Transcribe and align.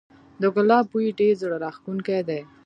د 0.41 0.43
ګلاب 0.55 0.85
بوی 0.91 1.09
ډیر 1.19 1.33
زړه 1.41 1.57
راښکونکی 1.63 2.21
دی 2.29 2.41